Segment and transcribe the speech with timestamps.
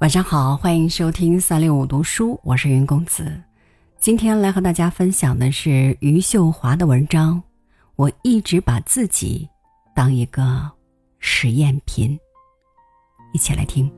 [0.00, 3.40] 晚上好，欢迎收听三六五读书，我是云公子。
[3.98, 7.40] 今天来和大家分享的是余秀华的文章。
[7.94, 9.48] 我一直把自己
[9.94, 10.68] 当一个
[11.20, 12.18] 实验品，
[13.32, 13.90] 一起来听。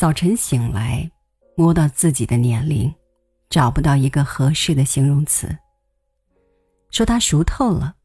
[0.00, 1.10] 早晨醒来，
[1.54, 2.90] 摸到自己的年龄，
[3.50, 5.54] 找不到一个合适的形容词。
[6.90, 7.96] 说它熟透了，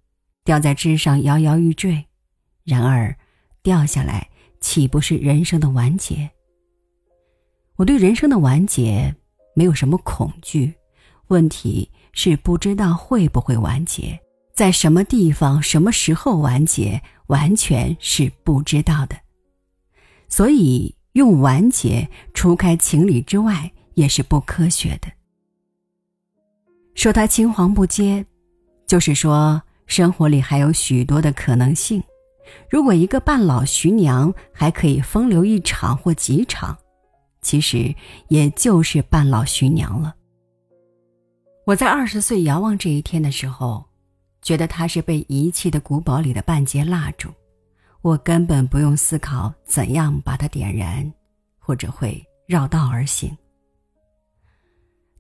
[0.44, 2.06] 掉在枝上摇摇欲坠。
[2.66, 3.18] 然而，
[3.64, 6.30] 掉下来岂不是人生的完结？
[7.78, 9.16] 我对人生的完结
[9.56, 10.74] 没有什么恐惧，
[11.28, 14.20] 问题是不知道会不会完结，
[14.54, 19.16] 在什么地方、什么时候完结，完全是不知道的。
[20.28, 20.94] 所以。
[21.16, 25.08] 用完结除开情理之外，也是不科学的。
[26.94, 28.26] 说他青黄不接，
[28.86, 32.04] 就是说生活里还有许多的可能性。
[32.70, 36.78] 如果一个半老徐娘还可以风流一场或几场，
[37.42, 37.96] 其实
[38.28, 40.14] 也就是半老徐娘了。
[41.66, 43.86] 我在二十岁遥望这一天的时候，
[44.42, 47.30] 觉得他是被遗弃的古堡里的半截蜡烛。
[48.06, 51.12] 我根本不用思考怎样把它点燃，
[51.58, 53.36] 或者会绕道而行。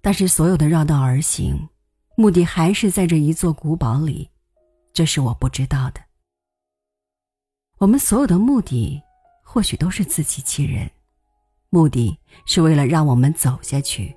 [0.03, 1.67] 但是所有的绕道而行，
[2.16, 4.30] 目的还是在这一座古堡里，
[4.94, 6.02] 这是我不知道的。
[7.80, 9.02] 我们所有的目的，
[9.44, 10.88] 或许都是自欺欺人，
[11.72, 14.16] 目的是为了让我们走下去，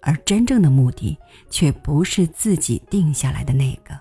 [0.00, 1.18] 而真正的目的
[1.50, 3.98] 却不是自己定下来的那个。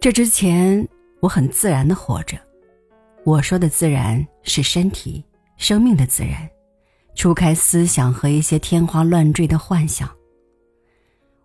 [0.00, 0.88] 这之前。
[1.22, 2.36] 我很自然的活着，
[3.22, 5.24] 我说的自然是身体、
[5.56, 6.50] 生命的自然，
[7.14, 10.10] 除开思想和一些天花乱坠的幻想。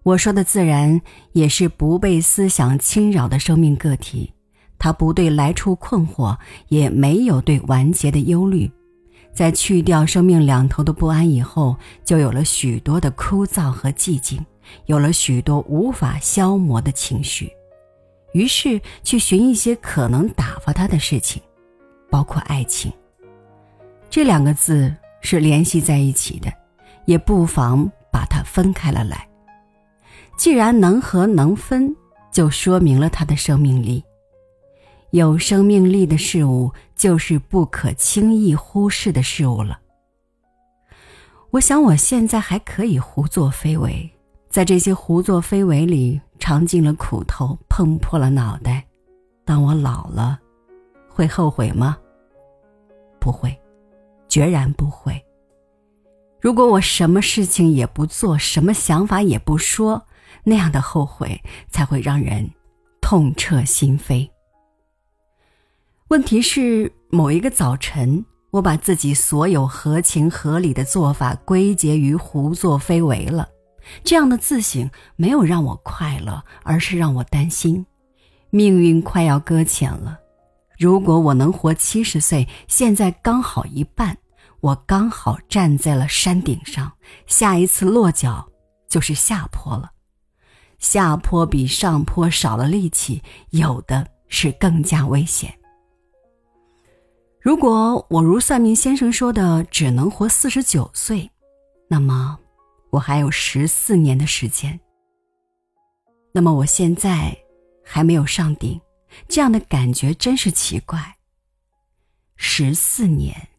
[0.02, 1.00] 我说的自然
[1.34, 4.34] 也是不被思想侵扰的生命个体，
[4.80, 6.36] 它不对来处困惑，
[6.70, 8.72] 也没有对完结的忧虑，
[9.32, 14.44] 在去掉生命两头的不安以后，就有了许多的枯燥和寂静，
[14.88, 17.52] 有了许多无法消磨的情绪。
[18.34, 21.42] 于是去寻一些可能打发他的事情，
[22.10, 22.92] 包括爱情。
[24.10, 26.52] 这两个字是联系在一起的，
[27.06, 29.28] 也不妨把它分开了来。
[30.38, 31.96] 既然能和能分，
[32.32, 34.04] 就说明了他的生命力。
[35.12, 39.80] 有生命力的事物，就是不可轻易忽视的事物了。
[41.52, 44.10] 我想我现在还可以胡作非为，
[44.58, 46.20] 在这些胡作非为里。
[46.40, 48.84] 尝尽了苦头，碰破了脑袋。
[49.46, 50.40] 当我老了，
[51.08, 51.96] 会后悔吗？
[53.20, 53.56] 不会，
[54.28, 55.24] 决然不会。
[56.42, 60.08] 如果我什么事情也不做，什么想法也不说，
[60.44, 62.50] 那样的后悔才会让人
[63.00, 64.28] 痛彻心扉。
[66.08, 73.50] 问题是，某一个早晨，我把自己所有合情合理的做法归结于胡作非为了。
[74.04, 77.86] 这样的自省没有让我快乐，而是让我担心，
[78.50, 80.20] 命运快要搁浅了。
[80.78, 84.18] 如果我能活七十岁，现在刚好一半，
[84.60, 86.92] 我刚好站在了山顶上，
[87.26, 88.48] 下一次落脚
[88.88, 89.92] 就是下坡了。
[90.78, 95.52] 下坡比上坡少了力气，有的是更加危险。
[97.42, 101.32] 如果我如算命先生说的只能活四十九岁，
[101.90, 102.38] 那么。
[102.90, 104.80] 我还有十四年的时间。
[106.34, 107.38] 那么我现在
[107.84, 108.80] 还没有上顶，
[109.28, 111.16] 这样的感觉真是奇怪。
[112.36, 113.50] 十四年，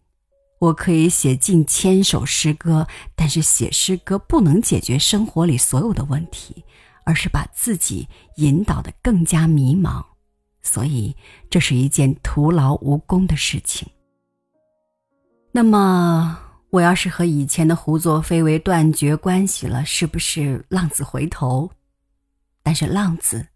[0.60, 2.86] 我可以写近千首诗歌，
[3.16, 6.64] 但是写诗歌不能解决生活里所有的问题，
[7.04, 10.04] 而是把自己引导的更加迷茫，
[10.62, 11.16] 所以
[11.50, 13.88] 这是一件徒劳无功的事情。
[15.52, 16.44] 那么。
[16.70, 21.70] 我要是和以前的胡作非为断绝关系了，是不是浪子回头？
[22.62, 23.46] 但是浪子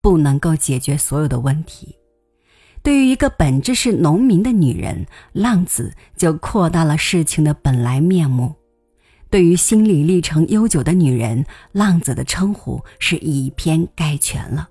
[0.00, 1.96] 不能够解决所有的问题。
[2.82, 8.54] 对于一个本质是农民的女人，浪子就扩大了事情的本来面目；
[9.30, 14.68] 对于心理历程悠久的女人，浪子的称呼是以偏概全了。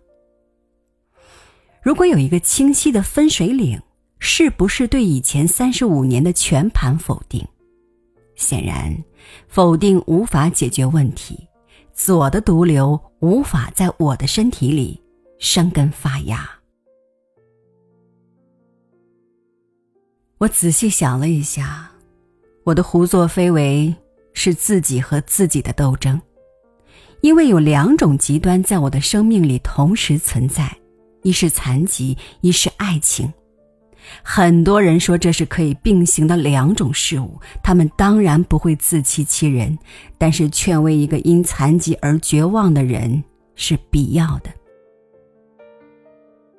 [1.82, 3.82] 如果有一个清晰的分水岭，
[4.20, 7.46] 是不是对以前三十五年的全盘否定？
[8.36, 8.96] 显然
[9.48, 11.48] 否定无法解决问题
[11.94, 15.02] 左的毒瘤无法在我的身体里
[15.40, 16.50] 生根发芽。
[20.44, 21.90] 我仔细想了一下
[22.66, 23.94] 我的胡作非为
[24.34, 26.22] 是自己和自己的斗争
[27.22, 30.76] 因为有两种极端在我的生命里同时存在
[31.22, 33.32] 一是残疾一是爱情
[34.22, 39.78] 很多人说这是可以并行的两种事物，他们当然不会自欺欺人，
[40.18, 43.24] 但是劝慰一个因残疾而绝望的人
[43.56, 44.50] 是必要的。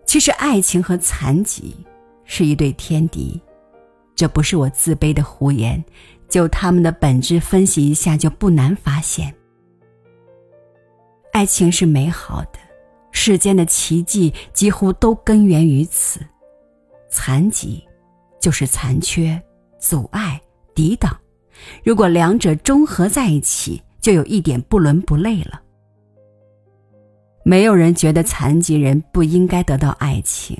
[0.06, 1.74] 其实，爱情和残疾
[2.24, 3.40] 是一对天敌。
[4.14, 5.82] 这不是我自卑的胡言，
[6.28, 9.34] 就他们的本质分析一下，就不难发现。
[11.32, 12.58] 爱情是美好的，
[13.10, 16.20] 世间的奇迹几乎都根源于此；
[17.14, 17.82] 残疾，
[18.40, 19.40] 就是残缺、
[19.78, 20.40] 阻碍、
[20.74, 21.16] 抵挡。
[21.84, 25.62] 如果两者中合在一起，就有一点不伦不类了。
[27.44, 30.58] 没有人觉得残疾人不应该得到爱情。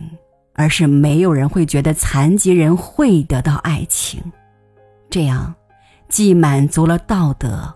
[0.57, 4.23] 而是没有人会觉得残疾人会得到爱情，
[5.11, 5.53] 这样
[6.09, 7.75] 既满足了道德，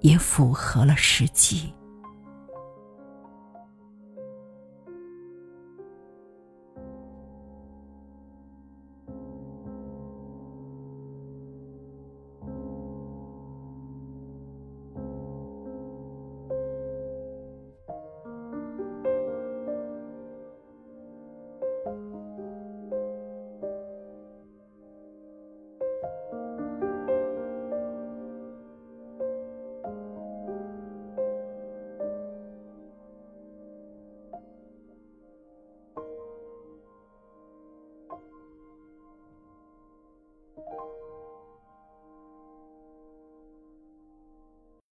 [0.00, 1.72] 也符合了实际。